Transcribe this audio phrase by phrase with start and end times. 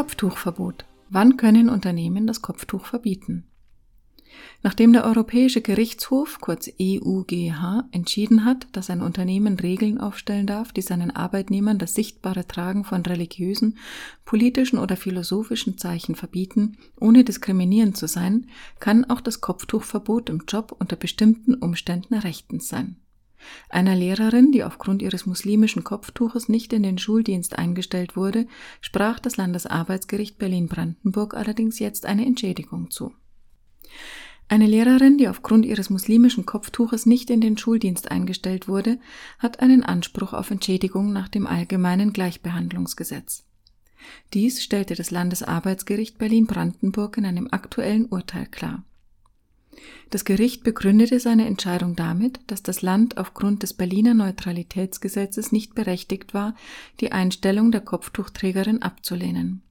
[0.00, 0.86] Kopftuchverbot.
[1.10, 3.44] Wann können Unternehmen das Kopftuch verbieten?
[4.62, 10.80] Nachdem der Europäische Gerichtshof, kurz EUGH, entschieden hat, dass ein Unternehmen Regeln aufstellen darf, die
[10.80, 13.76] seinen Arbeitnehmern das sichtbare Tragen von religiösen,
[14.24, 18.46] politischen oder philosophischen Zeichen verbieten, ohne diskriminierend zu sein,
[18.78, 22.96] kann auch das Kopftuchverbot im Job unter bestimmten Umständen rechtens sein.
[23.68, 28.46] Einer Lehrerin, die aufgrund ihres muslimischen Kopftuches nicht in den Schuldienst eingestellt wurde,
[28.80, 33.12] sprach das Landesarbeitsgericht Berlin-Brandenburg allerdings jetzt eine Entschädigung zu.
[34.48, 38.98] Eine Lehrerin, die aufgrund ihres muslimischen Kopftuches nicht in den Schuldienst eingestellt wurde,
[39.38, 43.44] hat einen Anspruch auf Entschädigung nach dem Allgemeinen Gleichbehandlungsgesetz.
[44.34, 48.82] Dies stellte das Landesarbeitsgericht Berlin-Brandenburg in einem aktuellen Urteil klar.
[50.10, 56.34] Das Gericht begründete seine Entscheidung damit, dass das Land aufgrund des Berliner Neutralitätsgesetzes nicht berechtigt
[56.34, 56.54] war,
[57.00, 59.62] die Einstellung der Kopftuchträgerin abzulehnen.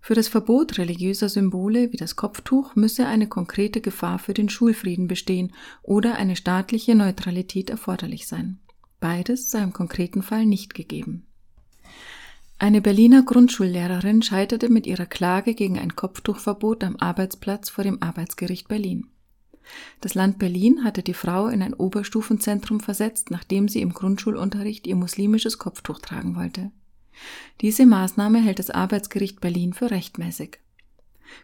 [0.00, 5.06] Für das Verbot religiöser Symbole wie das Kopftuch müsse eine konkrete Gefahr für den Schulfrieden
[5.06, 8.58] bestehen oder eine staatliche Neutralität erforderlich sein.
[9.00, 11.27] Beides sei im konkreten Fall nicht gegeben.
[12.60, 18.66] Eine Berliner Grundschullehrerin scheiterte mit ihrer Klage gegen ein Kopftuchverbot am Arbeitsplatz vor dem Arbeitsgericht
[18.66, 19.06] Berlin.
[20.00, 24.96] Das Land Berlin hatte die Frau in ein Oberstufenzentrum versetzt, nachdem sie im Grundschulunterricht ihr
[24.96, 26.72] muslimisches Kopftuch tragen wollte.
[27.60, 30.58] Diese Maßnahme hält das Arbeitsgericht Berlin für rechtmäßig.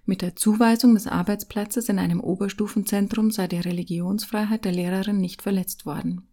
[0.06, 5.87] Mit der Zuweisung des Arbeitsplatzes in einem Oberstufenzentrum sei die Religionsfreiheit der Lehrerin nicht verletzt
[5.87, 6.27] worden.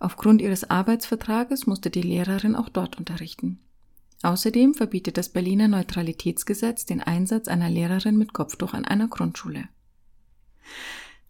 [0.00, 3.60] Aufgrund ihres Arbeitsvertrages musste die Lehrerin auch dort unterrichten.
[4.24, 9.68] Außerdem verbietet das Berliner Neutralitätsgesetz den Einsatz einer Lehrerin mit Kopftuch an einer Grundschule.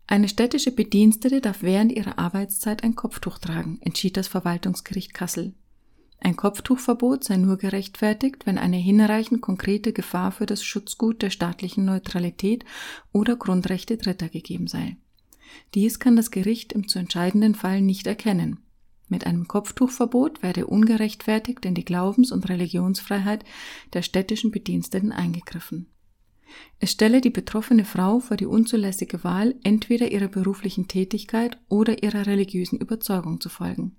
[0.07, 5.55] Eine städtische Bedienstete darf während ihrer Arbeitszeit ein Kopftuch tragen, entschied das Verwaltungsgericht Kassel.
[6.21, 11.85] Ein Kopftuchverbot sei nur gerechtfertigt, wenn eine hinreichend konkrete Gefahr für das Schutzgut der staatlichen
[11.85, 12.65] Neutralität
[13.13, 14.97] oder Grundrechte Dritter gegeben sei.
[15.75, 18.61] Dies kann das Gericht im zu entscheidenden Fall nicht erkennen.
[19.09, 23.45] Mit einem Kopftuchverbot werde ungerechtfertigt in die Glaubens- und Religionsfreiheit
[23.93, 25.87] der städtischen Bediensteten eingegriffen.
[26.79, 32.27] Es stelle die betroffene Frau vor die unzulässige Wahl, entweder ihrer beruflichen Tätigkeit oder ihrer
[32.27, 33.97] religiösen Überzeugung zu folgen.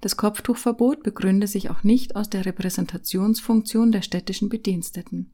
[0.00, 5.32] Das Kopftuchverbot begründe sich auch nicht aus der Repräsentationsfunktion der städtischen Bediensteten.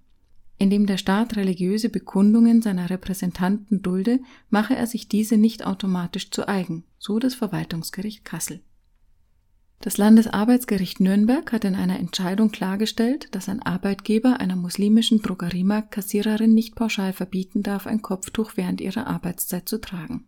[0.59, 6.47] Indem der Staat religiöse Bekundungen seiner Repräsentanten dulde, mache er sich diese nicht automatisch zu
[6.47, 8.60] eigen, so das Verwaltungsgericht Kassel.
[9.82, 16.76] Das Landesarbeitsgericht Nürnberg hat in einer Entscheidung klargestellt, dass ein Arbeitgeber einer muslimischen Drogeriemarktkassiererin nicht
[16.76, 20.25] pauschal verbieten darf, ein Kopftuch während ihrer Arbeitszeit zu tragen.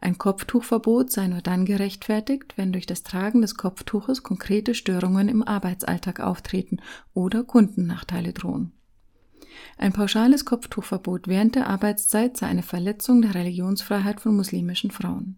[0.00, 5.46] Ein Kopftuchverbot sei nur dann gerechtfertigt, wenn durch das Tragen des Kopftuches konkrete Störungen im
[5.46, 6.78] Arbeitsalltag auftreten
[7.12, 8.72] oder Kundennachteile drohen.
[9.76, 15.36] Ein pauschales Kopftuchverbot während der Arbeitszeit sei eine Verletzung der Religionsfreiheit von muslimischen Frauen.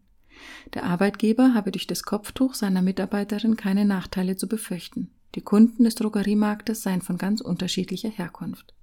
[0.75, 5.11] Der Arbeitgeber habe durch das Kopftuch seiner Mitarbeiterin keine Nachteile zu befürchten.
[5.35, 8.75] Die Kunden des Drogeriemarktes seien von ganz unterschiedlicher Herkunft.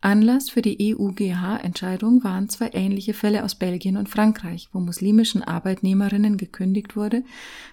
[0.00, 6.36] Anlass für die EUGH-Entscheidung waren zwei ähnliche Fälle aus Belgien und Frankreich, wo muslimischen Arbeitnehmerinnen
[6.36, 7.24] gekündigt wurde,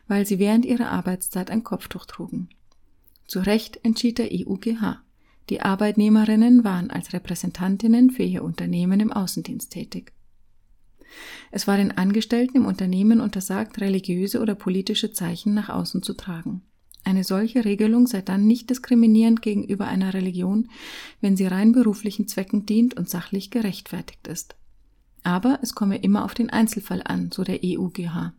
[0.07, 2.47] weil sie während ihrer Arbeitszeit ein Kopftuch trugen.
[3.27, 4.99] Zu Recht entschied der EUGH.
[5.49, 10.13] Die Arbeitnehmerinnen waren als Repräsentantinnen für ihr Unternehmen im Außendienst tätig.
[11.51, 16.61] Es war den Angestellten im Unternehmen untersagt, religiöse oder politische Zeichen nach außen zu tragen.
[17.03, 20.69] Eine solche Regelung sei dann nicht diskriminierend gegenüber einer Religion,
[21.19, 24.55] wenn sie rein beruflichen Zwecken dient und sachlich gerechtfertigt ist.
[25.23, 28.33] Aber es komme immer auf den Einzelfall an, so der EUGH.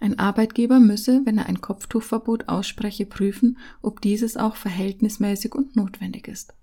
[0.00, 6.28] Ein Arbeitgeber müsse, wenn er ein Kopftuchverbot ausspreche, prüfen, ob dieses auch verhältnismäßig und notwendig
[6.28, 6.54] ist.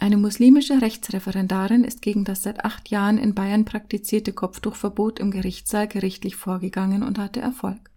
[0.00, 5.88] Eine muslimische Rechtsreferendarin ist gegen das seit acht Jahren in Bayern praktizierte Kopftuchverbot im Gerichtssaal
[5.88, 7.90] gerichtlich vorgegangen und hatte Erfolg.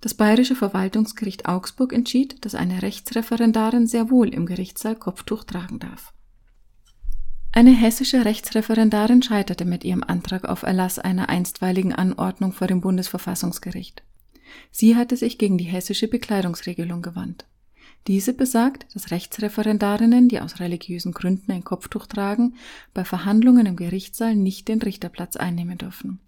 [0.00, 6.12] Das Bayerische Verwaltungsgericht Augsburg entschied, dass eine Rechtsreferendarin sehr wohl im Gerichtssaal Kopftuch tragen darf.
[7.52, 14.02] Eine hessische Rechtsreferendarin scheiterte mit ihrem Antrag auf Erlass einer einstweiligen Anordnung vor dem Bundesverfassungsgericht.
[14.72, 17.46] Sie hatte sich gegen die hessische Bekleidungsregelung gewandt.
[18.06, 22.54] Diese besagt, dass Rechtsreferendarinnen, die aus religiösen Gründen ein Kopftuch tragen,
[22.94, 26.20] bei Verhandlungen im Gerichtssaal nicht den Richterplatz einnehmen dürfen.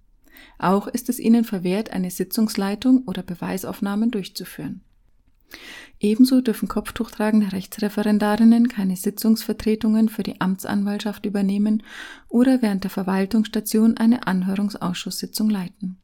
[0.59, 4.83] Auch ist es ihnen verwehrt, eine Sitzungsleitung oder Beweisaufnahmen durchzuführen.
[5.99, 11.83] Ebenso dürfen kopftuchtragende Rechtsreferendarinnen keine Sitzungsvertretungen für die Amtsanwaltschaft übernehmen
[12.29, 15.99] oder während der Verwaltungsstation eine Anhörungsausschusssitzung leiten.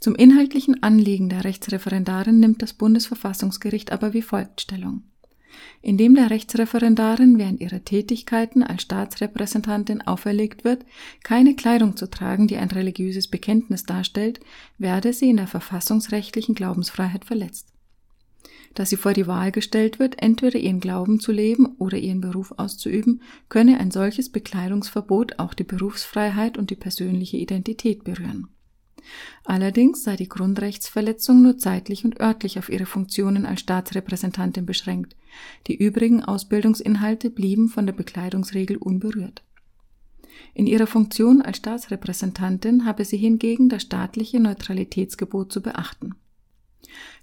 [0.00, 5.02] Zum inhaltlichen Anliegen der Rechtsreferendarin nimmt das Bundesverfassungsgericht aber wie folgt Stellung.
[5.80, 10.84] Indem der Rechtsreferendarin während ihrer Tätigkeiten als Staatsrepräsentantin auferlegt wird,
[11.22, 14.40] keine Kleidung zu tragen, die ein religiöses Bekenntnis darstellt,
[14.78, 17.72] werde sie in der verfassungsrechtlichen Glaubensfreiheit verletzt.
[18.74, 22.52] Da sie vor die Wahl gestellt wird, entweder ihren Glauben zu leben oder ihren Beruf
[22.58, 28.48] auszuüben, könne ein solches Bekleidungsverbot auch die Berufsfreiheit und die persönliche Identität berühren.
[29.44, 35.16] Allerdings sei die Grundrechtsverletzung nur zeitlich und örtlich auf ihre Funktionen als Staatsrepräsentantin beschränkt.
[35.66, 39.42] Die übrigen Ausbildungsinhalte blieben von der Bekleidungsregel unberührt.
[40.54, 46.14] In ihrer Funktion als Staatsrepräsentantin habe sie hingegen das staatliche Neutralitätsgebot zu beachten.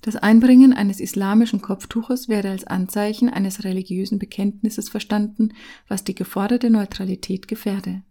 [0.01, 5.53] Das Einbringen eines islamischen Kopftuches werde als Anzeichen eines religiösen Bekenntnisses verstanden,
[5.87, 8.03] was die geforderte Neutralität gefährde.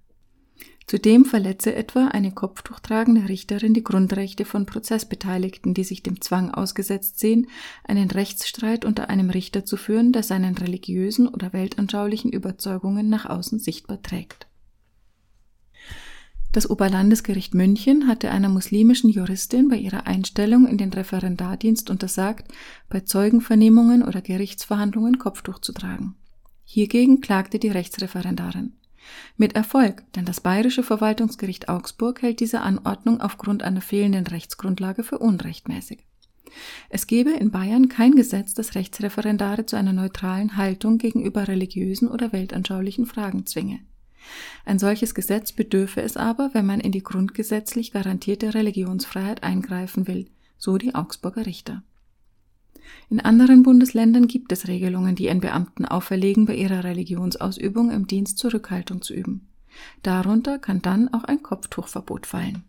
[0.86, 7.18] Zudem verletze etwa eine kopftuchtragende Richterin die Grundrechte von Prozessbeteiligten, die sich dem Zwang ausgesetzt
[7.18, 7.46] sehen,
[7.84, 13.58] einen Rechtsstreit unter einem Richter zu führen, der seinen religiösen oder weltanschaulichen Überzeugungen nach außen
[13.58, 14.48] sichtbar trägt.
[16.52, 22.52] Das Oberlandesgericht München hatte einer muslimischen Juristin bei ihrer Einstellung in den Referendardienst untersagt,
[22.90, 26.14] bei Zeugenvernehmungen oder Gerichtsverhandlungen Kopftuch zu tragen.
[26.64, 28.74] Hiergegen klagte die Rechtsreferendarin.
[29.36, 35.18] Mit Erfolg, denn das Bayerische Verwaltungsgericht Augsburg hält diese Anordnung aufgrund einer fehlenden Rechtsgrundlage für
[35.18, 36.04] unrechtmäßig.
[36.90, 42.32] Es gebe in Bayern kein Gesetz, das Rechtsreferendare zu einer neutralen Haltung gegenüber religiösen oder
[42.32, 43.80] weltanschaulichen Fragen zwinge.
[44.64, 50.26] Ein solches Gesetz bedürfe es aber, wenn man in die grundgesetzlich garantierte Religionsfreiheit eingreifen will,
[50.58, 51.82] so die Augsburger Richter.
[53.10, 58.38] In anderen Bundesländern gibt es Regelungen, die ihren Beamten auferlegen, bei ihrer Religionsausübung im Dienst
[58.38, 59.48] Zurückhaltung zu üben.
[60.02, 62.64] Darunter kann dann auch ein Kopftuchverbot fallen